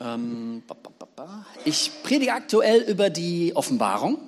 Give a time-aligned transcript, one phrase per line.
[0.00, 0.62] Ähm,
[1.64, 4.18] ich predige aktuell über die Offenbarung.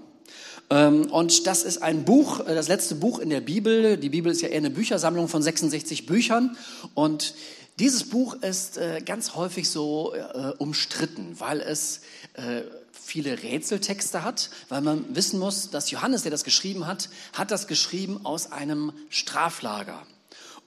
[0.70, 3.96] Ähm, und das ist ein Buch, äh, das letzte Buch in der Bibel.
[3.96, 6.56] Die Bibel ist ja eher eine Büchersammlung von 66 Büchern.
[6.94, 7.34] Und
[7.78, 12.00] dieses Buch ist äh, ganz häufig so äh, umstritten, weil es
[12.92, 17.66] viele Rätseltexte hat, weil man wissen muss, dass Johannes, der das geschrieben hat, hat das
[17.66, 20.06] geschrieben aus einem Straflager.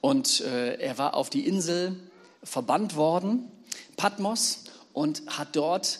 [0.01, 1.95] Und er war auf die Insel
[2.43, 3.49] verbannt worden,
[3.95, 4.62] Patmos,
[4.93, 5.99] und hat dort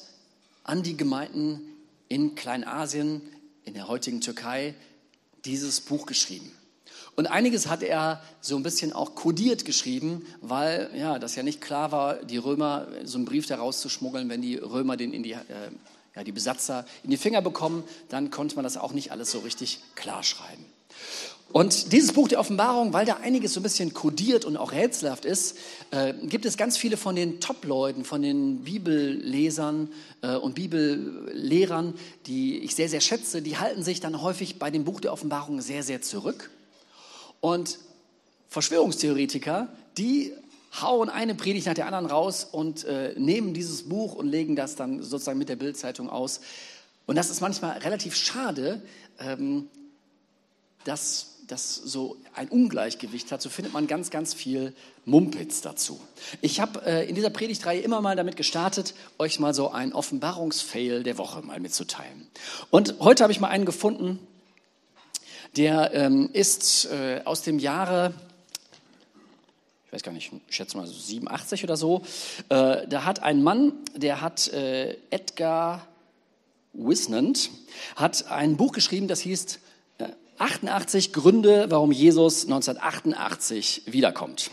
[0.64, 1.61] an die Gemeinden
[2.07, 3.21] in Kleinasien,
[3.66, 4.75] in der heutigen Türkei,
[5.46, 6.52] dieses Buch geschrieben.
[7.16, 11.61] Und einiges hat er so ein bisschen auch kodiert geschrieben, weil ja, das ja nicht
[11.61, 15.21] klar war, die Römer so einen Brief daraus zu schmuggeln, wenn die Römer den in
[15.21, 15.71] die, äh,
[16.16, 19.39] ja, die Besatzer in die Finger bekommen, dann konnte man das auch nicht alles so
[19.39, 20.66] richtig klar schreiben.
[21.54, 25.24] Und dieses Buch der Offenbarung, weil da einiges so ein bisschen kodiert und auch rätselhaft
[25.24, 25.56] ist,
[25.92, 29.89] äh, gibt es ganz viele von den Top-Leuten, von den Bibellesern
[30.24, 31.94] äh, und Bibellehrern,
[32.25, 35.61] die ich sehr, sehr schätze, die halten sich dann häufig bei dem Buch der Offenbarung
[35.61, 36.50] sehr, sehr zurück.
[37.39, 37.77] Und
[38.49, 39.67] Verschwörungstheoretiker,
[39.99, 40.33] die
[40.81, 44.75] hauen eine Predigt nach der anderen raus und äh, nehmen dieses Buch und legen das
[44.75, 46.42] dann sozusagen mit der Bildzeitung aus.
[47.05, 48.81] Und das ist manchmal relativ schade,
[49.20, 49.67] ähm,
[50.83, 54.73] dass das so ein Ungleichgewicht hat, so findet man ganz, ganz viel
[55.05, 55.99] Mumpitz dazu.
[56.41, 61.03] Ich habe äh, in dieser Predigtreihe immer mal damit gestartet, euch mal so ein Offenbarungsfail
[61.03, 62.27] der Woche mal mitzuteilen.
[62.69, 64.19] Und heute habe ich mal einen gefunden,
[65.58, 68.14] der ähm, ist äh, aus dem Jahre,
[69.88, 72.03] ich weiß gar nicht, ich schätze mal 87 oder so.
[72.49, 75.88] Äh, da hat ein Mann, der hat äh, Edgar
[76.73, 77.52] Wisnant,
[77.95, 79.59] hat ein Buch geschrieben, das hieß
[80.44, 84.52] 88 Gründe, warum Jesus 1988 wiederkommt.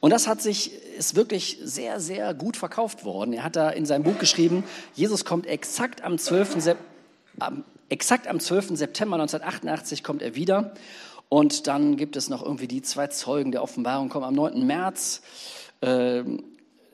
[0.00, 3.34] Und das hat sich, ist wirklich sehr, sehr gut verkauft worden.
[3.34, 6.62] Er hat da in seinem Buch geschrieben, Jesus kommt exakt am 12.
[6.62, 6.78] Sep
[7.90, 8.78] exakt am 12.
[8.78, 10.72] September 1988 kommt er wieder.
[11.28, 14.66] Und dann gibt es noch irgendwie die zwei Zeugen der Offenbarung kommen am 9.
[14.66, 15.20] März.
[15.82, 16.22] Äh,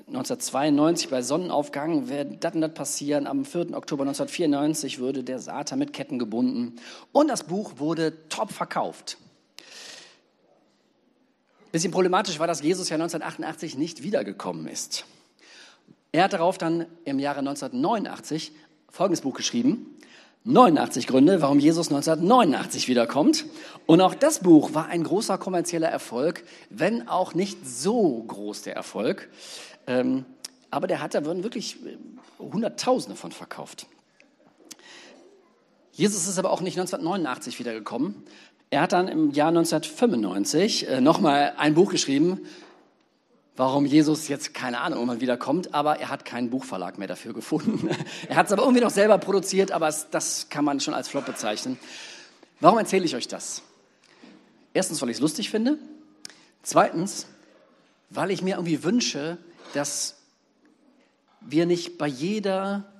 [0.08, 3.26] 1992 bei Sonnenaufgang wäre das und das passieren.
[3.26, 3.74] Am 4.
[3.76, 6.76] Oktober 1994 würde der Satan mit Ketten gebunden.
[7.12, 9.18] Und das Buch wurde top verkauft.
[11.70, 15.06] Bisschen problematisch war, dass Jesus ja 1988 nicht wiedergekommen ist.
[16.10, 18.52] Er hat darauf dann im Jahre 1989
[18.90, 19.86] folgendes Buch geschrieben.
[20.44, 23.46] 89 Gründe, warum Jesus 1989 wiederkommt.
[23.86, 28.74] Und auch das Buch war ein großer kommerzieller Erfolg, wenn auch nicht so groß der
[28.74, 29.30] Erfolg.
[29.86, 30.24] Ähm,
[30.70, 31.96] aber der hat da wirklich äh,
[32.38, 33.86] Hunderttausende von verkauft.
[35.92, 38.24] Jesus ist aber auch nicht 1989 wiedergekommen.
[38.70, 42.40] Er hat dann im Jahr 1995 äh, nochmal ein Buch geschrieben,
[43.56, 47.90] warum Jesus jetzt keine Ahnung irgendwann wiederkommt, aber er hat keinen Buchverlag mehr dafür gefunden.
[48.28, 51.08] er hat es aber irgendwie noch selber produziert, aber es, das kann man schon als
[51.08, 51.78] Flop bezeichnen.
[52.60, 53.60] Warum erzähle ich euch das?
[54.72, 55.78] Erstens, weil ich es lustig finde.
[56.62, 57.26] Zweitens,
[58.08, 59.36] weil ich mir irgendwie wünsche,
[59.72, 60.16] dass
[61.40, 62.92] wir nicht bei jeder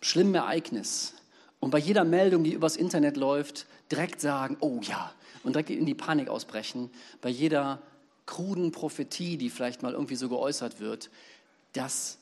[0.00, 1.14] schlimmen Ereignis
[1.60, 5.12] und bei jeder Meldung, die übers Internet läuft, direkt sagen, oh ja,
[5.42, 6.90] und direkt in die Panik ausbrechen,
[7.20, 7.80] bei jeder
[8.26, 11.10] kruden Prophetie, die vielleicht mal irgendwie so geäußert wird,
[11.72, 12.18] das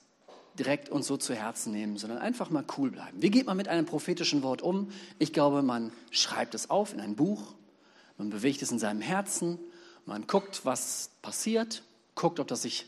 [0.58, 3.20] direkt uns so zu Herzen nehmen, sondern einfach mal cool bleiben.
[3.20, 4.90] Wie geht man mit einem prophetischen Wort um?
[5.18, 7.54] Ich glaube, man schreibt es auf in ein Buch,
[8.18, 9.58] man bewegt es in seinem Herzen,
[10.06, 11.82] man guckt, was passiert,
[12.14, 12.86] guckt, ob das sich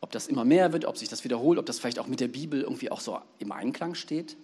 [0.00, 2.28] ob das immer mehr wird, ob sich das wiederholt, ob das vielleicht auch mit der
[2.28, 4.36] Bibel irgendwie auch so im Einklang steht.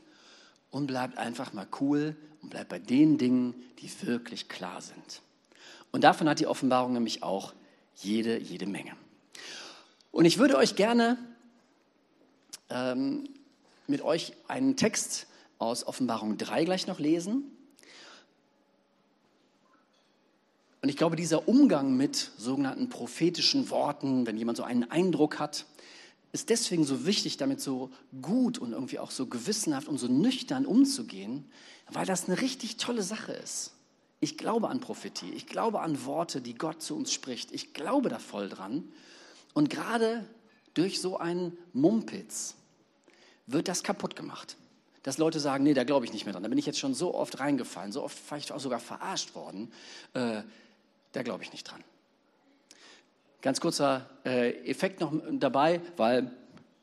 [0.71, 5.21] Und bleibt einfach mal cool und bleibt bei den Dingen, die wirklich klar sind.
[5.91, 7.53] Und davon hat die Offenbarung nämlich auch
[7.97, 8.93] jede, jede Menge.
[10.11, 11.19] Und ich würde euch gerne
[12.71, 13.29] ähm,
[13.87, 15.27] mit euch einen Text
[15.59, 17.45] aus Offenbarung 3 gleich noch lesen.
[20.83, 25.65] Und ich glaube, dieser Umgang mit sogenannten prophetischen Worten, wenn jemand so einen Eindruck hat,
[26.33, 30.67] ist deswegen so wichtig, damit so gut und irgendwie auch so gewissenhaft und so nüchtern
[30.67, 31.45] umzugehen,
[31.91, 33.75] weil das eine richtig tolle Sache ist.
[34.19, 37.53] Ich glaube an Prophetie, ich glaube an Worte, die Gott zu uns spricht.
[37.53, 38.85] Ich glaube da voll dran.
[39.55, 40.27] Und gerade
[40.75, 42.55] durch so einen Mumpitz
[43.47, 44.57] wird das kaputt gemacht.
[45.03, 46.45] Dass Leute sagen, nee, da glaube ich nicht mehr dran.
[46.45, 49.73] Da bin ich jetzt schon so oft reingefallen, so oft vielleicht auch sogar verarscht worden.
[50.15, 50.43] Äh,
[51.13, 51.83] da glaube ich nicht dran.
[53.41, 56.31] Ganz kurzer äh, Effekt noch dabei, weil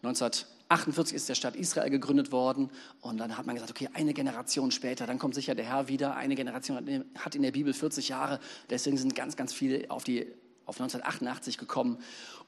[0.04, 2.70] 1948 ist der Staat Israel gegründet worden
[3.02, 6.16] und dann hat man gesagt, okay, eine Generation später, dann kommt sicher der Herr wieder.
[6.16, 8.40] Eine Generation hat in der Bibel 40 Jahre,
[8.70, 10.28] deswegen sind ganz, ganz viele auf die
[10.66, 11.98] auf 1988 gekommen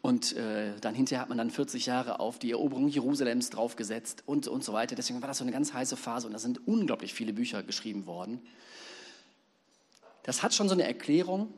[0.01, 4.47] und äh, dann hinterher hat man dann 40 Jahre auf die Eroberung Jerusalems draufgesetzt und,
[4.47, 4.95] und so weiter.
[4.95, 8.05] Deswegen war das so eine ganz heiße Phase und da sind unglaublich viele Bücher geschrieben
[8.05, 8.41] worden.
[10.23, 11.53] Das hat schon so eine Erklärung,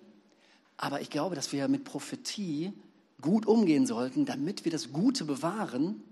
[0.84, 2.74] aber ich glaube, dass wir mit Prophetie
[3.22, 6.04] gut umgehen sollten, damit wir das Gute bewahren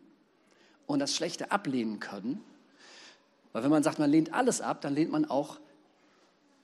[0.88, 2.42] und das Schlechte ablehnen können.
[3.52, 5.60] Weil wenn man sagt, man lehnt alles ab, dann lehnt man auch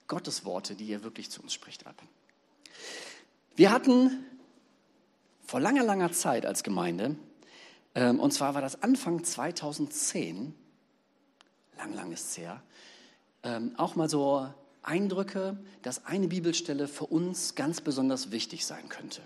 [0.08, 2.02] Gottes Worte, die er wirklich zu uns spricht, ab.
[3.58, 4.24] Wir hatten
[5.46, 7.18] vor langer, langer Zeit als Gemeinde,
[7.94, 10.56] ähm, und zwar war das Anfang 2010,
[11.78, 12.64] lang, lang ist es her,
[13.44, 14.48] ähm, auch mal so
[14.88, 19.22] Eindrücke, dass eine Bibelstelle für uns ganz besonders wichtig sein könnte.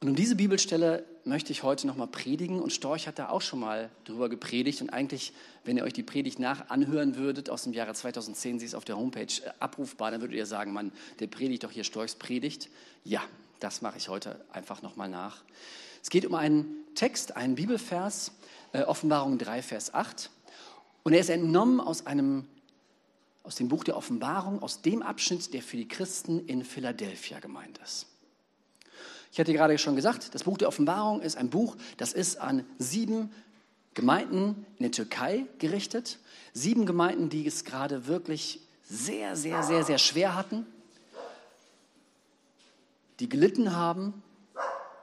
[0.00, 2.60] Und um diese Bibelstelle möchte ich heute nochmal predigen.
[2.60, 4.82] Und Storch hat da auch schon mal drüber gepredigt.
[4.82, 5.32] Und eigentlich,
[5.64, 8.84] wenn ihr euch die Predigt nach anhören würdet aus dem Jahre 2010, sie ist auf
[8.84, 12.68] der Homepage äh, abrufbar, dann würdet ihr sagen, man, der predigt doch hier Storchs Predigt.
[13.02, 13.22] Ja,
[13.60, 15.42] das mache ich heute einfach nochmal nach.
[16.02, 18.32] Es geht um einen Text, einen Bibelvers,
[18.74, 20.28] äh, Offenbarung 3, Vers 8.
[21.02, 22.46] Und er ist entnommen aus einem
[23.44, 27.78] aus dem Buch der Offenbarung, aus dem Abschnitt, der für die Christen in Philadelphia gemeint
[27.78, 28.06] ist.
[29.30, 32.64] Ich hatte gerade schon gesagt, das Buch der Offenbarung ist ein Buch, das ist an
[32.78, 33.30] sieben
[33.92, 36.18] Gemeinden in der Türkei gerichtet.
[36.52, 40.66] Sieben Gemeinden, die es gerade wirklich sehr, sehr, sehr, sehr schwer hatten,
[43.20, 44.22] die gelitten haben.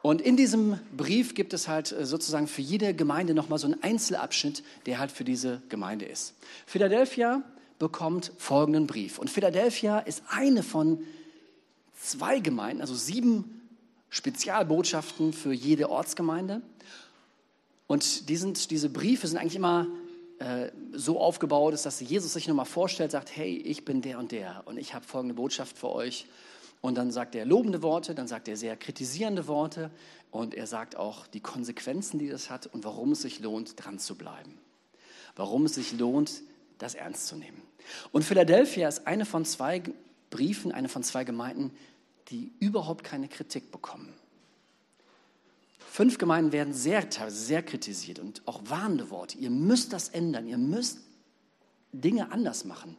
[0.02, 3.84] Und in diesem Brief gibt es halt äh, sozusagen für jede Gemeinde nochmal so einen
[3.84, 6.34] Einzelabschnitt, der halt für diese Gemeinde ist.
[6.66, 7.44] Philadelphia
[7.82, 9.18] bekommt folgenden Brief.
[9.18, 11.04] Und Philadelphia ist eine von
[12.00, 13.60] zwei Gemeinden, also sieben
[14.12, 16.62] Spezialbotschaften für jede Ortsgemeinde.
[17.88, 19.88] Und die sind, diese Briefe sind eigentlich immer
[20.38, 24.62] äh, so aufgebaut, dass Jesus sich nochmal vorstellt, sagt, hey, ich bin der und der
[24.66, 26.28] und ich habe folgende Botschaft für euch.
[26.82, 29.90] Und dann sagt er lobende Worte, dann sagt er sehr kritisierende Worte
[30.30, 33.98] und er sagt auch die Konsequenzen, die das hat und warum es sich lohnt, dran
[33.98, 34.60] zu bleiben.
[35.36, 36.44] Warum es sich lohnt,
[36.82, 37.62] das ernst zu nehmen.
[38.12, 39.82] Und Philadelphia ist eine von zwei
[40.30, 41.72] Briefen, eine von zwei Gemeinden,
[42.30, 44.14] die überhaupt keine Kritik bekommen.
[45.78, 49.38] Fünf Gemeinden werden sehr, sehr kritisiert und auch warnende Worte.
[49.38, 51.00] Ihr müsst das ändern, ihr müsst
[51.92, 52.96] Dinge anders machen,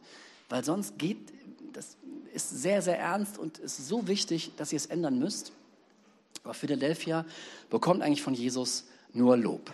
[0.47, 1.33] weil sonst geht,
[1.73, 1.97] das
[2.33, 5.51] ist sehr, sehr ernst und ist so wichtig, dass ihr es ändern müsst.
[6.43, 7.25] Aber Philadelphia
[7.69, 9.73] bekommt eigentlich von Jesus nur Lob.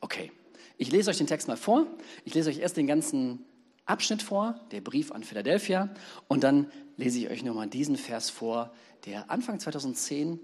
[0.00, 0.32] Okay,
[0.78, 1.86] ich lese euch den Text mal vor.
[2.24, 3.44] Ich lese euch erst den ganzen
[3.86, 5.94] Abschnitt vor, der Brief an Philadelphia,
[6.28, 8.72] und dann lese ich euch nochmal diesen Vers vor,
[9.04, 10.40] der Anfang 2010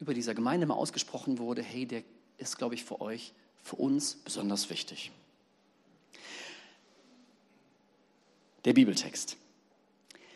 [0.00, 1.62] über dieser Gemeinde mal ausgesprochen wurde.
[1.62, 2.02] Hey, der
[2.38, 3.32] ist, glaube ich, für euch,
[3.62, 5.12] für uns besonders wichtig.
[8.64, 9.36] Der Bibeltext.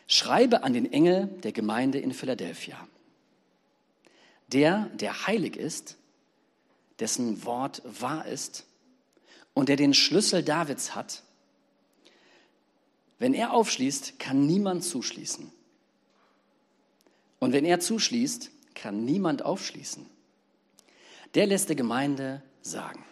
[0.07, 2.77] Schreibe an den Engel der Gemeinde in Philadelphia.
[4.49, 5.97] Der, der heilig ist,
[7.01, 8.67] dessen Wort wahr ist
[9.55, 11.23] und der den Schlüssel Davids hat,
[13.19, 15.51] wenn er aufschließt, kann niemand zuschließen.
[17.39, 20.05] Und wenn er zuschließt, kann niemand aufschließen.
[21.35, 23.05] Der lässt der Gemeinde sagen,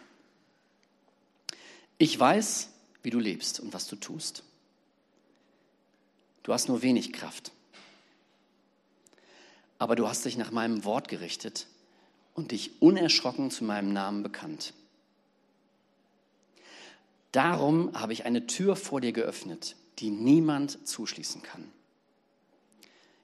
[1.97, 2.69] ich weiß,
[3.01, 4.43] wie du lebst und was du tust.
[6.43, 7.51] Du hast nur wenig Kraft.
[9.79, 11.67] Aber du hast dich nach meinem Wort gerichtet
[12.33, 14.73] und dich unerschrocken zu meinem Namen bekannt.
[17.33, 21.67] Darum habe ich eine Tür vor dir geöffnet, die niemand zuschließen kann.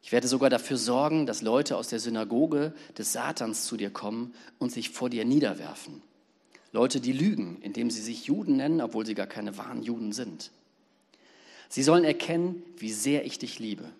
[0.01, 4.33] Ich werde sogar dafür sorgen, dass Leute aus der Synagoge des Satans zu dir kommen
[4.57, 6.01] und sich vor dir niederwerfen.
[6.71, 10.49] Leute, die lügen, indem sie sich Juden nennen, obwohl sie gar keine wahren Juden sind.
[11.67, 13.91] Sie sollen erkennen, wie sehr ich dich liebe.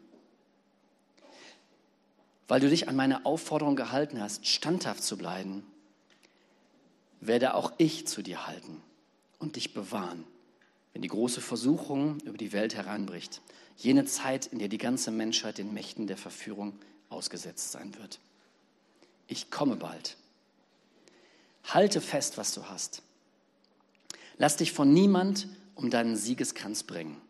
[2.47, 5.63] Weil du dich an meine Aufforderung gehalten hast, standhaft zu bleiben,
[7.21, 8.81] werde auch ich zu dir halten
[9.39, 10.25] und dich bewahren
[10.93, 13.41] wenn die große Versuchung über die Welt hereinbricht.
[13.77, 16.74] Jene Zeit, in der die ganze Menschheit den Mächten der Verführung
[17.10, 18.19] ausgesetzt sein wird.
[19.27, 20.17] Ich komme bald.
[21.63, 23.03] Halte fest, was du hast.
[24.38, 27.22] Lass dich von niemand um deinen Siegeskranz bringen.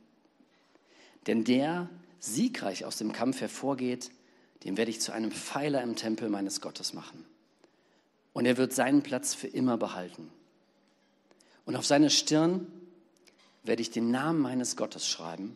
[1.28, 1.90] Denn der
[2.20, 4.10] siegreich aus dem Kampf hervorgeht,
[4.64, 7.26] den werde ich zu einem Pfeiler im Tempel meines Gottes machen.
[8.34, 10.32] Und er wird seinen Platz für immer behalten.
[11.70, 12.66] Und auf seine Stirn
[13.62, 15.56] werde ich den Namen meines Gottes schreiben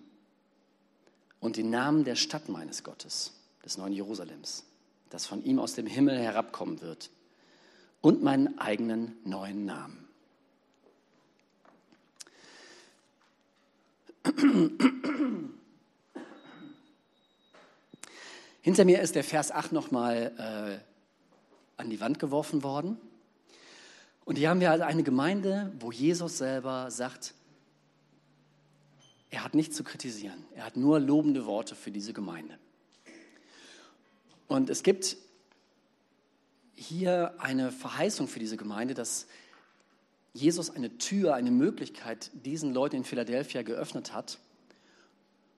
[1.40, 3.34] und den Namen der Stadt meines Gottes,
[3.66, 4.64] des neuen Jerusalems,
[5.10, 7.10] das von ihm aus dem Himmel herabkommen wird,
[8.02, 10.08] und meinen eigenen neuen Namen.
[18.62, 23.00] Hinter mir ist der Vers 8 nochmal äh, an die Wand geworfen worden.
[24.26, 27.34] Und hier haben wir also eine Gemeinde, wo Jesus selber sagt,
[29.30, 30.46] er hat nichts zu kritisieren.
[30.56, 32.58] Er hat nur lobende Worte für diese Gemeinde.
[34.48, 35.18] Und es gibt
[36.76, 39.28] hier eine Verheißung für diese Gemeinde, dass
[40.34, 44.40] Jesus eine Tür, eine Möglichkeit diesen Leuten in Philadelphia geöffnet hat.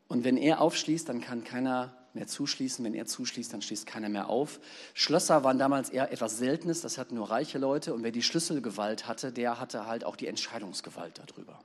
[0.07, 2.83] Und wenn er aufschließt, dann kann keiner mehr zuschließen.
[2.83, 4.59] Wenn er zuschließt, dann schließt keiner mehr auf.
[4.93, 7.93] Schlösser waren damals eher etwas Seltenes, das hatten nur reiche Leute.
[7.93, 11.59] Und wer die Schlüsselgewalt hatte, der hatte halt auch die Entscheidungsgewalt darüber.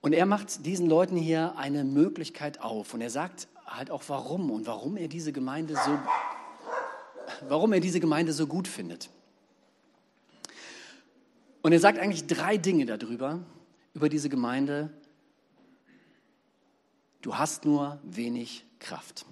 [0.00, 2.94] Und er macht diesen Leuten hier eine Möglichkeit auf.
[2.94, 5.98] Und er sagt halt auch warum und warum er diese Gemeinde so,
[7.48, 9.10] warum er diese Gemeinde so gut findet.
[11.62, 13.40] Und er sagt eigentlich drei Dinge darüber,
[13.92, 14.90] über diese Gemeinde.
[17.22, 19.26] Du hast nur wenig Kraft.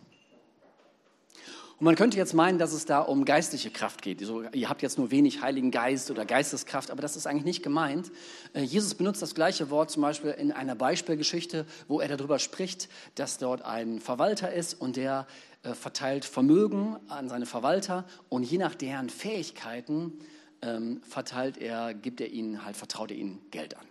[1.78, 4.21] Und man könnte jetzt meinen, dass es da um geistliche Kraft geht.
[4.21, 7.62] So, ihr habt jetzt nur wenig Heiligen Geist oder Geisteskraft, aber das ist eigentlich nicht
[7.62, 8.11] gemeint.
[8.52, 12.88] Äh, Jesus benutzt das gleiche Wort zum Beispiel in einer Beispielgeschichte, wo er darüber spricht,
[13.14, 15.28] dass dort ein Verwalter ist und der
[15.62, 20.18] äh, verteilt Vermögen an seine Verwalter und je nach deren Fähigkeiten
[20.62, 23.87] ähm, verteilt er, gibt er ihnen halt, vertraut er ihnen Geld an,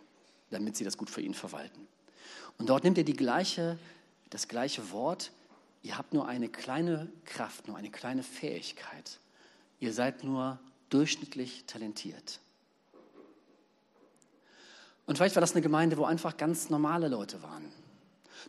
[0.49, 1.87] damit sie das gut für ihn verwalten.
[2.57, 3.77] Und dort nimmt er die gleiche,
[4.29, 5.31] das gleiche Wort,
[5.83, 9.19] ihr habt nur eine kleine Kraft, nur eine kleine Fähigkeit.
[9.79, 12.39] Ihr seid nur durchschnittlich talentiert.
[15.05, 17.71] Und vielleicht war das eine Gemeinde, wo einfach ganz normale Leute waren.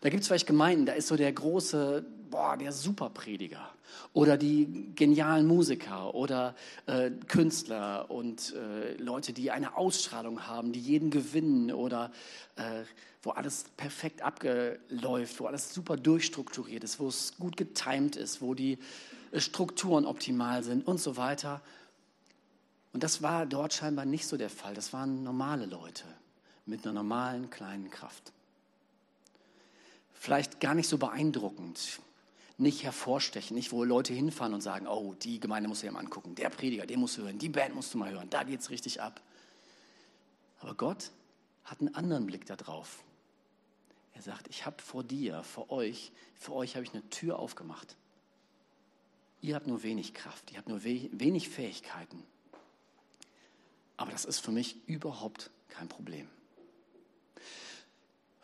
[0.00, 3.71] Da gibt es vielleicht Gemeinden, da ist so der große, boah, der Superprediger
[4.12, 6.54] oder die genialen Musiker oder
[6.87, 12.11] äh, Künstler und äh, Leute, die eine Ausstrahlung haben, die jeden gewinnen oder
[12.57, 12.83] äh,
[13.23, 18.54] wo alles perfekt abgeläuft, wo alles super durchstrukturiert ist, wo es gut getimt ist, wo
[18.54, 18.78] die
[19.33, 21.61] äh, Strukturen optimal sind und so weiter.
[22.92, 24.75] Und das war dort scheinbar nicht so der Fall.
[24.75, 26.04] Das waren normale Leute
[26.66, 28.33] mit einer normalen kleinen Kraft.
[30.28, 32.00] Vielleicht gar nicht so beeindruckend,
[32.58, 36.00] nicht hervorstechen, nicht wo Leute hinfahren und sagen, oh, die Gemeinde musst du dir mal
[36.00, 38.61] angucken, der Prediger, den musst du hören, die Band musst du mal hören, da geht
[38.61, 39.23] es richtig ab.
[40.61, 41.12] Aber Gott
[41.64, 43.02] hat einen anderen Blick darauf.
[44.12, 47.97] Er sagt, ich habe vor dir, vor euch, für euch habe ich eine Tür aufgemacht.
[49.40, 52.23] Ihr habt nur wenig Kraft, ihr habt nur wenig Fähigkeiten.
[53.97, 56.28] Aber das ist für mich überhaupt kein Problem.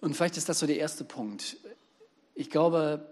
[0.05, 1.57] Und vielleicht ist das so der erste Punkt.
[2.35, 3.09] Ich glaube,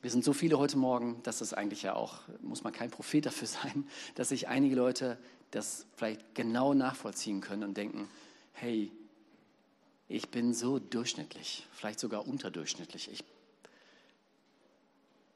[0.00, 3.26] wir sind so viele heute Morgen, dass das eigentlich ja auch, muss man kein Prophet
[3.26, 3.84] dafür sein,
[4.14, 5.18] dass sich einige Leute
[5.50, 8.08] das vielleicht genau nachvollziehen können und denken,
[8.52, 8.92] hey,
[10.06, 13.10] ich bin so durchschnittlich, vielleicht sogar unterdurchschnittlich.
[13.10, 13.24] Ich,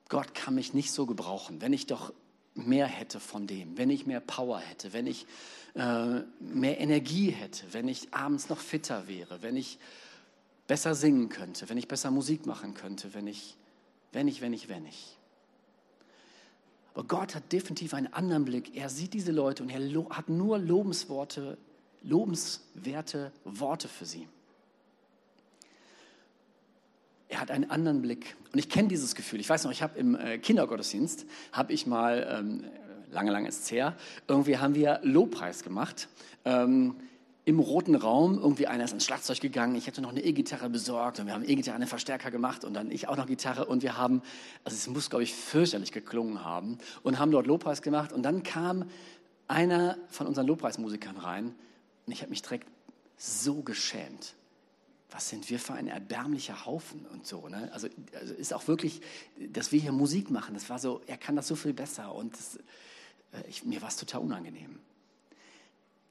[0.08, 2.12] Gott kann mich nicht so gebrauchen, wenn ich doch
[2.54, 5.26] mehr hätte von dem, wenn ich mehr Power hätte, wenn ich
[5.74, 9.80] äh, mehr Energie hätte, wenn ich abends noch fitter wäre, wenn ich
[10.66, 13.56] besser singen könnte, wenn ich besser Musik machen könnte, wenn ich,
[14.12, 15.16] wenn ich, wenn ich, wenn ich.
[16.94, 18.76] Aber Gott hat definitiv einen anderen Blick.
[18.76, 19.80] Er sieht diese Leute und er
[20.10, 21.58] hat nur Lobensworte,
[22.02, 24.28] lobenswerte Worte für sie.
[27.28, 28.36] Er hat einen anderen Blick.
[28.52, 29.40] Und ich kenne dieses Gefühl.
[29.40, 32.64] Ich weiß noch, ich habe im äh, Kindergottesdienst, habe ich mal, ähm,
[33.10, 33.96] lange, lange ist es her,
[34.28, 36.08] irgendwie haben wir Lobpreis gemacht.
[36.44, 36.94] Ähm,
[37.46, 41.20] im roten Raum, irgendwie einer ist ins Schlagzeug gegangen, ich hätte noch eine E-Gitarre besorgt
[41.20, 43.98] und wir haben E-Gitarre einen Verstärker gemacht und dann ich auch noch Gitarre und wir
[43.98, 44.22] haben,
[44.64, 48.42] also es muss, glaube ich, fürchterlich geklungen haben und haben dort Lobpreis gemacht und dann
[48.42, 48.88] kam
[49.46, 51.54] einer von unseren Lobpreismusikern rein
[52.06, 52.68] und ich habe mich direkt
[53.18, 54.34] so geschämt
[55.14, 57.48] was sind wir für ein erbärmlicher Haufen und so.
[57.48, 57.70] Ne?
[57.72, 57.86] Also,
[58.18, 59.00] also, ist auch wirklich,
[59.52, 62.34] dass wir hier Musik machen, das war so, er kann das so viel besser und
[62.36, 64.80] das, äh, ich, mir war es total unangenehm.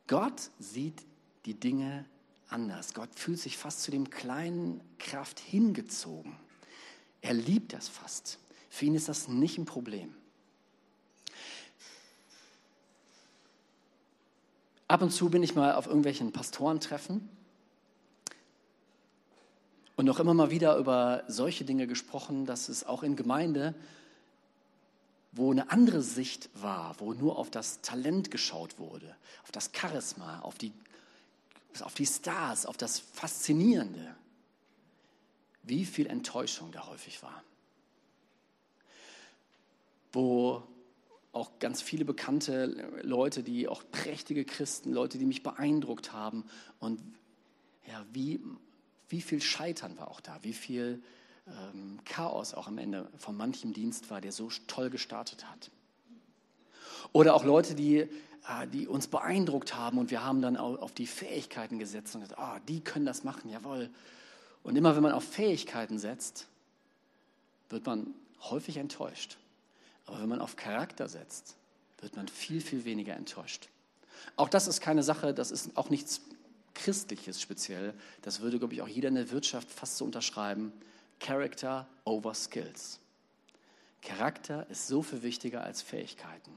[0.08, 1.02] Gott sieht
[1.46, 2.06] die Dinge
[2.50, 2.94] anders.
[2.94, 6.36] Gott fühlt sich fast zu dem kleinen Kraft hingezogen.
[7.22, 8.40] Er liebt das fast.
[8.70, 10.14] Für ihn ist das nicht ein Problem.
[14.88, 17.28] Ab und zu bin ich mal auf irgendwelchen Pastorentreffen
[19.96, 23.74] und noch immer mal wieder über solche Dinge gesprochen, dass es auch in Gemeinde,
[25.32, 30.42] wo eine andere Sicht war, wo nur auf das Talent geschaut wurde, auf das Charisma,
[30.42, 30.72] auf die,
[31.82, 34.16] auf die Stars, auf das Faszinierende,
[35.64, 37.44] wie viel Enttäuschung da häufig war.
[40.12, 40.64] Wo
[41.32, 42.66] auch ganz viele bekannte
[43.02, 46.46] Leute, die auch prächtige Christen, Leute, die mich beeindruckt haben
[46.80, 47.02] und
[47.88, 48.40] ja, wie
[49.14, 51.02] wie viel Scheitern war auch da, wie viel
[51.48, 55.70] ähm, Chaos auch am Ende von manchem Dienst war, der so toll gestartet hat.
[57.12, 58.10] Oder auch Leute, die,
[58.72, 62.60] die uns beeindruckt haben und wir haben dann auf die Fähigkeiten gesetzt und gesagt, ah,
[62.68, 63.90] die können das machen, jawohl.
[64.64, 66.48] Und immer wenn man auf Fähigkeiten setzt,
[67.70, 69.38] wird man häufig enttäuscht.
[70.06, 71.56] Aber wenn man auf Charakter setzt,
[72.00, 73.70] wird man viel, viel weniger enttäuscht.
[74.36, 76.22] Auch das ist keine Sache, das ist auch nichts
[76.74, 77.94] Christliches speziell.
[78.22, 80.74] Das würde, glaube ich, auch jeder in der Wirtschaft fast so unterschreiben.
[81.20, 83.00] Character over Skills.
[84.02, 86.52] Charakter ist so viel wichtiger als Fähigkeiten.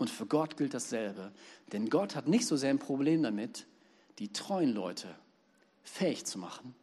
[0.00, 1.30] Und für Gott gilt dasselbe.
[1.72, 3.66] Denn Gott hat nicht so sehr ein Problem damit,
[4.18, 5.14] die treuen Leute
[5.84, 6.74] fähig zu machen,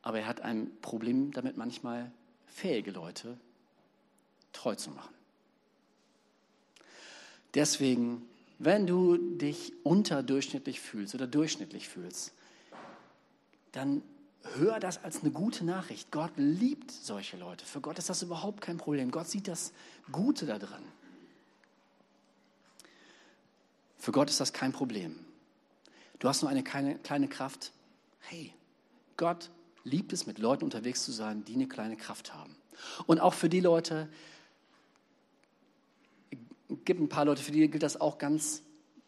[0.00, 2.12] aber er hat ein Problem damit, manchmal
[2.46, 3.36] fähige Leute
[4.52, 5.12] treu zu machen.
[7.54, 8.22] Deswegen,
[8.60, 12.32] wenn du dich unterdurchschnittlich fühlst oder durchschnittlich fühlst,
[13.72, 14.02] dann
[14.54, 16.12] hör das als eine gute Nachricht.
[16.12, 17.66] Gott liebt solche Leute.
[17.66, 19.10] Für Gott ist das überhaupt kein Problem.
[19.10, 19.72] Gott sieht das
[20.12, 20.60] Gute da
[24.04, 25.18] Für Gott ist das kein Problem.
[26.18, 27.72] Du hast nur eine kleine, kleine Kraft.
[28.20, 28.52] Hey,
[29.16, 29.48] Gott
[29.82, 32.54] liebt es, mit Leuten unterwegs zu sein, die eine kleine Kraft haben.
[33.06, 34.10] Und auch für die Leute,
[36.84, 38.60] gibt ein paar Leute, für die gilt das auch ganz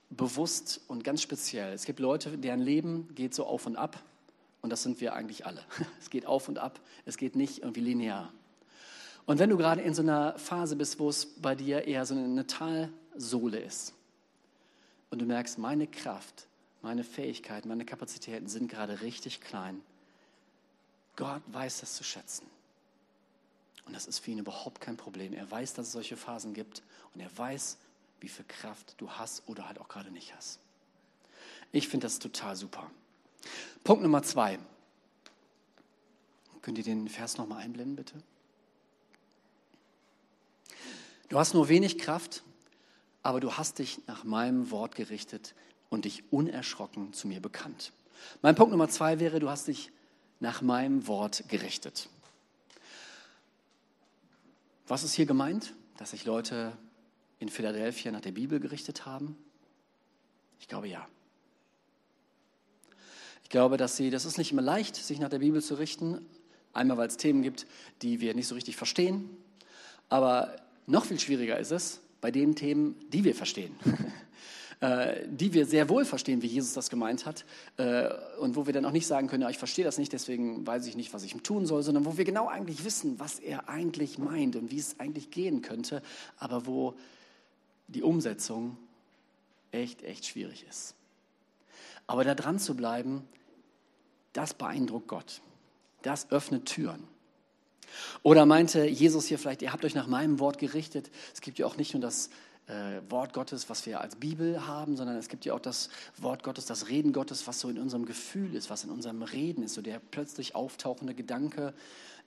[0.08, 1.74] bewusst und ganz speziell.
[1.74, 4.02] Es gibt Leute, deren Leben geht so auf und ab
[4.62, 5.60] und das sind wir eigentlich alle.
[6.00, 8.32] Es geht auf und ab, es geht nicht irgendwie linear.
[9.26, 12.14] Und wenn du gerade in so einer Phase bist, wo es bei dir eher so
[12.14, 13.92] eine Talsohle ist
[15.10, 16.46] und du merkst, meine Kraft,
[16.82, 19.80] meine Fähigkeiten, meine Kapazitäten sind gerade richtig klein,
[21.16, 22.46] Gott weiß das zu schätzen.
[23.86, 25.32] Und das ist für ihn überhaupt kein Problem.
[25.32, 26.82] Er weiß, dass es solche Phasen gibt
[27.14, 27.78] und er weiß,
[28.20, 30.58] wie viel Kraft du hast oder halt auch gerade nicht hast.
[31.72, 32.90] Ich finde das total super.
[33.84, 34.58] Punkt Nummer zwei.
[36.62, 38.14] Könnt ihr den Vers nochmal einblenden, bitte?
[41.28, 42.42] Du hast nur wenig Kraft,
[43.26, 45.56] aber du hast dich nach meinem Wort gerichtet
[45.88, 47.92] und dich unerschrocken zu mir bekannt.
[48.40, 49.90] Mein Punkt Nummer zwei wäre, du hast dich
[50.38, 52.08] nach meinem Wort gerichtet.
[54.86, 55.74] Was ist hier gemeint?
[55.96, 56.78] Dass sich Leute
[57.40, 59.36] in Philadelphia nach der Bibel gerichtet haben?
[60.60, 61.04] Ich glaube ja.
[63.42, 66.24] Ich glaube, dass sie, das ist nicht immer leicht, sich nach der Bibel zu richten.
[66.72, 67.66] Einmal, weil es Themen gibt,
[68.02, 69.28] die wir nicht so richtig verstehen.
[70.08, 70.54] Aber
[70.86, 73.74] noch viel schwieriger ist es bei den Themen, die wir verstehen.
[74.80, 77.46] Äh, die wir sehr wohl verstehen, wie Jesus das gemeint hat,
[77.78, 80.66] äh, und wo wir dann auch nicht sagen können, ja, ich verstehe das nicht, deswegen
[80.66, 83.70] weiß ich nicht, was ich tun soll, sondern wo wir genau eigentlich wissen, was er
[83.70, 86.02] eigentlich meint und wie es eigentlich gehen könnte,
[86.36, 86.94] aber wo
[87.88, 88.76] die Umsetzung
[89.70, 90.94] echt, echt schwierig ist.
[92.06, 93.26] Aber da dran zu bleiben,
[94.34, 95.40] das beeindruckt Gott.
[96.02, 97.02] Das öffnet Türen.
[98.22, 101.10] Oder meinte Jesus hier vielleicht, ihr habt euch nach meinem Wort gerichtet.
[101.34, 102.30] Es gibt ja auch nicht nur das
[102.66, 106.42] äh, Wort Gottes, was wir als Bibel haben, sondern es gibt ja auch das Wort
[106.42, 109.74] Gottes, das Reden Gottes, was so in unserem Gefühl ist, was in unserem Reden ist,
[109.74, 111.74] so der plötzlich auftauchende Gedanke,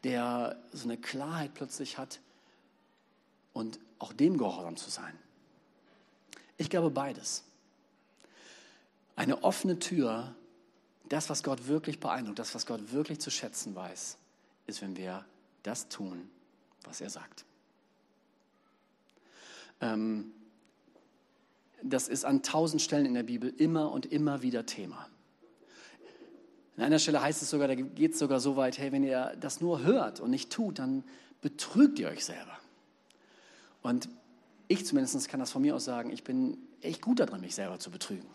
[0.03, 2.19] der so eine Klarheit plötzlich hat
[3.53, 5.13] und auch dem gehorsam zu sein.
[6.57, 7.43] Ich glaube beides.
[9.15, 10.33] Eine offene Tür,
[11.09, 14.17] das, was Gott wirklich beeindruckt, das, was Gott wirklich zu schätzen weiß,
[14.67, 15.25] ist, wenn wir
[15.63, 16.29] das tun,
[16.83, 17.45] was er sagt.
[19.81, 20.31] Ähm,
[21.81, 25.07] das ist an tausend Stellen in der Bibel immer und immer wieder Thema.
[26.75, 29.35] An einer Stelle heißt es sogar, da geht es sogar so weit, hey, wenn ihr
[29.39, 31.03] das nur hört und nicht tut, dann
[31.41, 32.57] betrügt ihr euch selber.
[33.81, 34.09] Und
[34.67, 37.79] ich zumindest kann das von mir aus sagen, ich bin echt gut darin, mich selber
[37.79, 38.27] zu betrügen.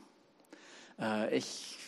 [0.98, 1.78] Äh, ich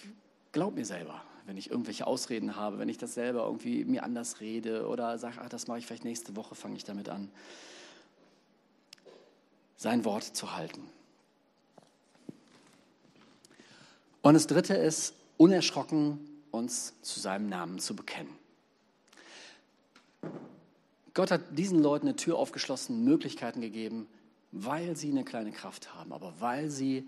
[0.53, 4.41] glaube mir selber, wenn ich irgendwelche Ausreden habe, wenn ich das selber irgendwie mir anders
[4.41, 7.31] rede oder sage, ach, das mache ich vielleicht nächste Woche, fange ich damit an
[9.77, 10.83] sein Wort zu halten.
[14.23, 16.19] Und das Dritte ist, unerschrocken
[16.51, 18.33] uns zu seinem Namen zu bekennen.
[21.15, 24.09] Gott hat diesen Leuten eine Tür aufgeschlossen, Möglichkeiten gegeben,
[24.51, 27.07] weil sie eine kleine Kraft haben, aber weil sie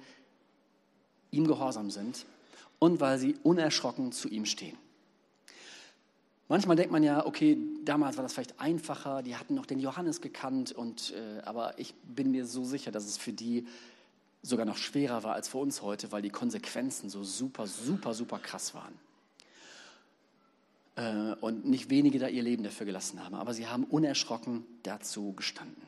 [1.31, 2.25] ihm gehorsam sind
[2.79, 4.77] und weil sie unerschrocken zu ihm stehen.
[6.49, 10.23] Manchmal denkt man ja, okay, damals war das vielleicht einfacher, die hatten noch den Johannes
[10.23, 13.67] gekannt, und, äh, aber ich bin mir so sicher, dass es für die
[14.43, 18.39] sogar noch schwerer war als für uns heute, weil die Konsequenzen so super, super, super
[18.39, 18.95] krass waren.
[20.97, 25.35] Äh, und nicht wenige da ihr Leben dafür gelassen haben, aber sie haben unerschrocken dazu
[25.35, 25.83] gestanden.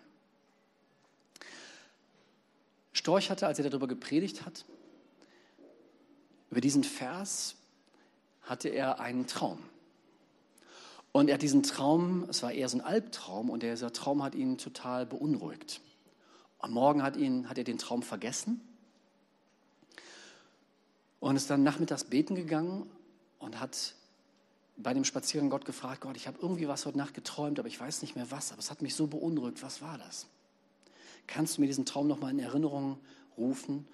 [2.92, 4.66] Storch hatte, als er darüber gepredigt hat,
[6.50, 7.56] über diesen Vers,
[8.42, 9.58] hatte er einen Traum.
[11.12, 14.34] Und er hat diesen Traum, es war eher so ein Albtraum, und dieser Traum hat
[14.34, 15.80] ihn total beunruhigt.
[16.58, 18.60] Am Morgen hat, ihn, hat er den Traum vergessen
[21.20, 22.90] und ist dann nachmittags beten gegangen
[23.38, 23.94] und hat
[24.76, 27.78] bei dem Spaziergang Gott gefragt, Gott, ich habe irgendwie was heute Nacht geträumt, aber ich
[27.78, 30.26] weiß nicht mehr was, aber es hat mich so beunruhigt, was war das?
[31.26, 32.98] Kannst du mir diesen Traum nochmal in Erinnerung
[33.36, 33.86] rufen?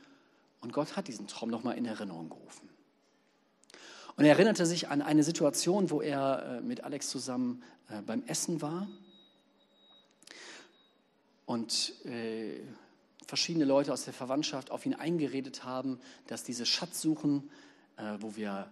[0.61, 2.69] Und Gott hat diesen Traum nochmal in Erinnerung gerufen.
[4.16, 8.23] Und er erinnerte sich an eine Situation, wo er äh, mit Alex zusammen äh, beim
[8.27, 8.88] Essen war
[11.45, 12.61] und äh,
[13.27, 17.51] verschiedene Leute aus der Verwandtschaft auf ihn eingeredet haben, dass diese Schatzsuchen,
[18.21, 18.71] wo wir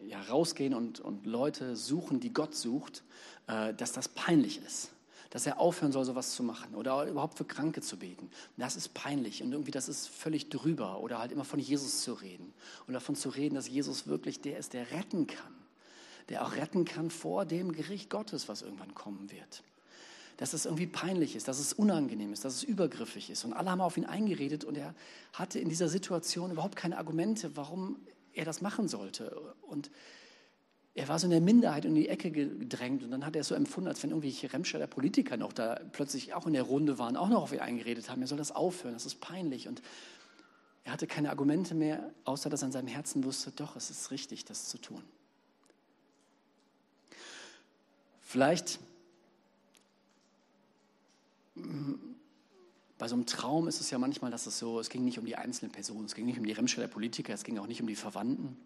[0.00, 3.04] ja, rausgehen und, und Leute suchen, die Gott sucht,
[3.46, 4.90] dass das peinlich ist
[5.30, 8.30] dass er aufhören soll, sowas zu machen oder überhaupt für Kranke zu beten.
[8.56, 12.14] Das ist peinlich und irgendwie das ist völlig drüber oder halt immer von Jesus zu
[12.14, 12.52] reden
[12.86, 15.54] und davon zu reden, dass Jesus wirklich der ist, der retten kann,
[16.28, 19.62] der auch retten kann vor dem Gericht Gottes, was irgendwann kommen wird.
[20.38, 23.44] Dass es irgendwie peinlich ist, dass es unangenehm ist, dass es übergriffig ist.
[23.44, 24.94] Und alle haben auf ihn eingeredet und er
[25.32, 27.96] hatte in dieser Situation überhaupt keine Argumente, warum
[28.32, 29.36] er das machen sollte.
[29.62, 29.90] Und
[30.98, 33.48] er war so in der Minderheit in die Ecke gedrängt und dann hat er es
[33.48, 37.16] so empfunden, als wenn irgendwelche Remscheider Politiker noch da plötzlich auch in der Runde waren,
[37.16, 39.68] auch noch auf ihn eingeredet haben, er soll das aufhören, das ist peinlich.
[39.68, 39.80] Und
[40.82, 44.10] er hatte keine Argumente mehr, außer dass er in seinem Herzen wusste, doch, es ist
[44.10, 45.00] richtig, das zu tun.
[48.20, 48.80] Vielleicht
[51.54, 51.94] mm,
[52.98, 55.26] bei so einem Traum ist es ja manchmal, dass es so, es ging nicht um
[55.26, 57.86] die einzelne Person, es ging nicht um die Remscheider Politiker, es ging auch nicht um
[57.86, 58.56] die Verwandten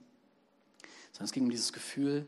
[1.12, 2.26] sondern es ging um dieses Gefühl,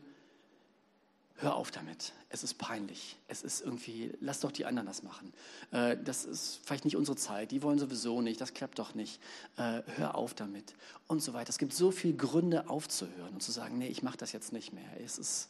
[1.37, 5.33] hör auf damit, es ist peinlich, es ist irgendwie, lass doch die anderen das machen.
[5.71, 9.19] Äh, das ist vielleicht nicht unsere Zeit, die wollen sowieso nicht, das klappt doch nicht,
[9.57, 10.73] äh, hör auf damit
[11.07, 11.49] und so weiter.
[11.49, 14.71] Es gibt so viele Gründe aufzuhören und zu sagen, nee, ich mache das jetzt nicht
[14.71, 15.01] mehr.
[15.03, 15.49] Es ist,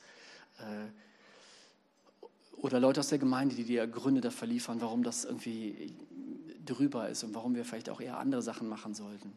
[0.58, 2.26] äh,
[2.58, 5.94] oder Leute aus der Gemeinde, die dir Gründe dafür liefern, warum das irgendwie
[6.66, 9.34] drüber ist und warum wir vielleicht auch eher andere Sachen machen sollten.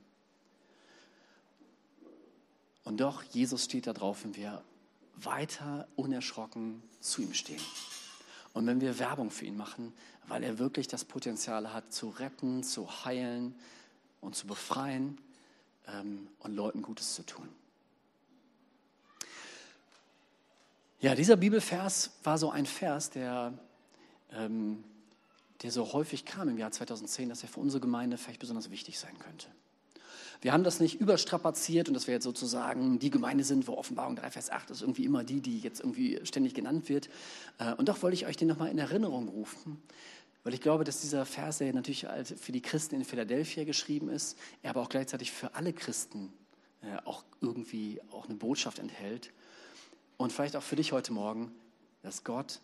[2.85, 4.63] Und doch, Jesus steht da drauf, wenn wir
[5.17, 7.61] weiter unerschrocken zu ihm stehen.
[8.55, 9.93] Und wenn wir Werbung für ihn machen,
[10.27, 13.55] weil er wirklich das Potenzial hat, zu retten, zu heilen
[14.21, 15.19] und zu befreien
[15.87, 17.49] ähm, und Leuten Gutes zu tun.
[21.01, 23.53] Ja, dieser Bibelvers war so ein Vers, der,
[24.33, 24.83] ähm,
[25.63, 28.99] der so häufig kam im Jahr 2010, dass er für unsere Gemeinde vielleicht besonders wichtig
[28.99, 29.47] sein könnte.
[30.41, 34.15] Wir haben das nicht überstrapaziert und dass wir jetzt sozusagen die Gemeinde sind, wo Offenbarung
[34.15, 37.09] 3, Vers 8 ist irgendwie immer die, die jetzt irgendwie ständig genannt wird.
[37.59, 39.83] Äh, und doch wollte ich euch den nochmal in Erinnerung rufen,
[40.45, 42.07] weil ich glaube, dass dieser Vers, der natürlich
[42.41, 46.33] für die Christen in Philadelphia geschrieben ist, er aber auch gleichzeitig für alle Christen
[46.83, 49.33] äh, auch irgendwie auch eine Botschaft enthält.
[50.17, 51.53] Und vielleicht auch für dich heute Morgen,
[52.03, 52.61] dass Gott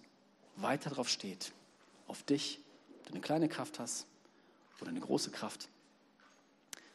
[0.57, 1.53] weiter darauf steht,
[2.07, 2.61] auf dich,
[2.99, 4.07] ob du eine kleine Kraft hast
[4.81, 5.69] oder eine große Kraft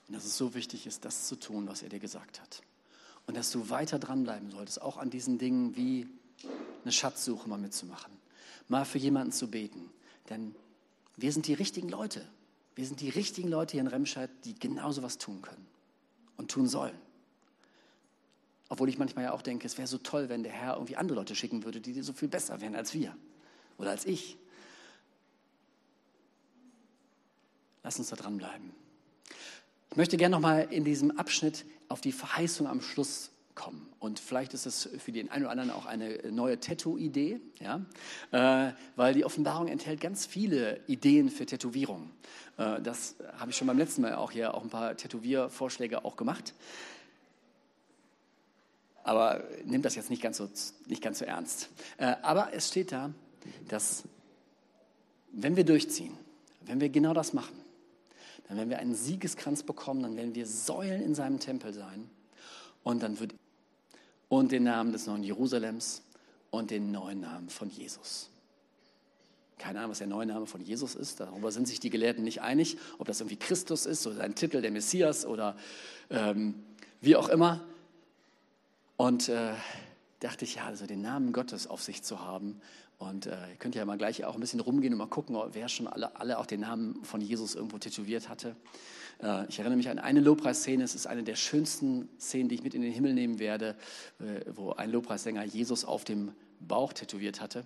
[0.09, 2.63] und dass es so wichtig ist, das zu tun, was er dir gesagt hat.
[3.27, 6.07] Und dass du weiter dranbleiben solltest, auch an diesen Dingen wie
[6.81, 8.11] eine Schatzsuche mal mitzumachen,
[8.69, 9.87] mal für jemanden zu beten.
[10.31, 10.55] Denn
[11.15, 12.27] wir sind die richtigen Leute.
[12.73, 15.67] Wir sind die richtigen Leute hier in Remscheid, die genauso was tun können
[16.37, 16.97] und tun sollen.
[18.67, 21.19] Obwohl ich manchmal ja auch denke, es wäre so toll, wenn der Herr irgendwie andere
[21.19, 23.15] Leute schicken würde, die so viel besser wären als wir
[23.77, 24.37] oder als ich.
[27.83, 28.88] Lass uns da dranbleiben.
[29.91, 33.87] Ich möchte gerne noch mal in diesem Abschnitt auf die Verheißung am Schluss kommen.
[33.99, 37.85] Und vielleicht ist es für den einen oder anderen auch eine neue Tattoo-Idee, ja?
[38.31, 42.11] Äh, weil die Offenbarung enthält ganz viele Ideen für Tätowierungen.
[42.57, 46.15] Äh, das habe ich schon beim letzten Mal auch hier auch ein paar Tätowiervorschläge auch
[46.15, 46.53] gemacht.
[49.03, 50.47] Aber nimm das jetzt nicht ganz so,
[50.85, 51.69] nicht ganz so ernst.
[51.97, 53.11] Äh, aber es steht da,
[53.67, 54.03] dass
[55.31, 56.15] wenn wir durchziehen,
[56.61, 57.58] wenn wir genau das machen,
[58.49, 62.09] dann werden wir einen Siegeskranz bekommen, dann werden wir Säulen in seinem Tempel sein
[62.83, 63.33] und dann wird
[64.27, 66.03] und den Namen des neuen Jerusalems
[66.51, 68.29] und den neuen Namen von Jesus.
[69.57, 71.19] Keine Ahnung, was der neue Name von Jesus ist.
[71.19, 74.61] Darüber sind sich die Gelehrten nicht einig, ob das irgendwie Christus ist oder ein Titel
[74.61, 75.57] der Messias oder
[76.09, 76.55] ähm,
[77.01, 77.61] wie auch immer.
[78.95, 79.53] Und äh,
[80.21, 82.61] dachte ich, ja, also den Namen Gottes auf sich zu haben
[82.99, 85.69] und äh, ihr könnt ja mal gleich auch ein bisschen rumgehen und mal gucken, wer
[85.69, 88.55] schon alle, alle auch den Namen von Jesus irgendwo tätowiert hatte.
[89.23, 92.63] Äh, ich erinnere mich an eine Lobpreisszene, es ist eine der schönsten Szenen, die ich
[92.63, 93.75] mit in den Himmel nehmen werde,
[94.19, 97.63] äh, wo ein Lobpreissänger Jesus auf dem Bauch tätowiert hatte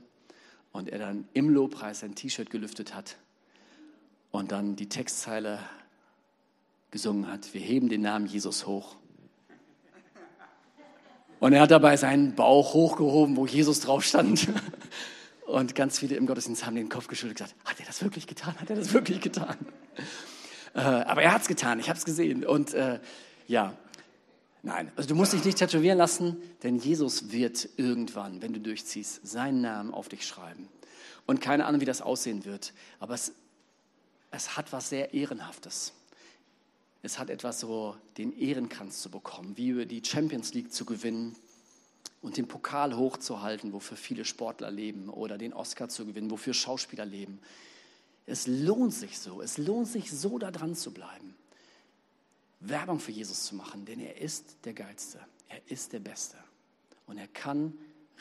[0.72, 3.17] und er dann im Lobpreis sein T-Shirt gelüftet hat
[4.32, 5.60] und dann die Textzeile
[6.91, 8.98] gesungen hat, wir heben den Namen Jesus hoch
[11.43, 14.48] Und er hat dabei seinen Bauch hochgehoben, wo Jesus drauf stand.
[15.46, 18.28] Und ganz viele im Gottesdienst haben den Kopf geschüttelt und gesagt, hat er das wirklich
[18.28, 18.56] getan?
[18.60, 19.58] Hat er das wirklich getan?
[20.76, 22.44] Äh, aber er hat es getan, ich habe es gesehen.
[22.44, 23.00] Und äh,
[23.46, 23.78] ja,
[24.64, 29.20] nein, also du musst dich nicht tätowieren lassen, denn Jesus wird irgendwann, wenn du durchziehst,
[29.24, 30.68] seinen Namen auf dich schreiben.
[31.28, 33.34] Und keine Ahnung, wie das aussehen wird, aber es,
[34.32, 35.94] es hat was sehr Ehrenhaftes.
[37.04, 41.36] Es hat etwas so, den Ehrenkranz zu bekommen, wie über die Champions League zu gewinnen
[42.24, 47.06] und den Pokal hochzuhalten, wofür viele Sportler leben, oder den Oscar zu gewinnen, wofür Schauspieler
[47.06, 47.40] leben.
[48.26, 51.36] Es lohnt sich so, es lohnt sich so, da dran zu bleiben.
[52.62, 56.38] Werbung für Jesus zu machen, denn er ist der Geilste, er ist der Beste.
[57.08, 57.78] Und er kann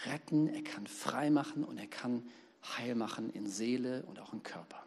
[0.06, 2.28] retten, er kann frei machen und er kann
[2.76, 4.84] heil machen in Seele und auch im Körper.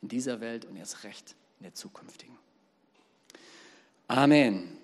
[0.00, 2.36] In dieser Welt und erst recht in der zukünftigen.
[4.08, 4.78] Amen.